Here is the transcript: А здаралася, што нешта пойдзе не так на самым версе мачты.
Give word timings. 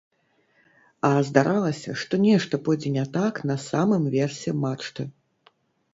А 1.09 1.11
здаралася, 1.27 1.91
што 2.03 2.13
нешта 2.25 2.53
пойдзе 2.69 2.89
не 2.97 3.05
так 3.19 3.33
на 3.53 3.57
самым 3.69 4.03
версе 4.19 4.49
мачты. 4.67 5.03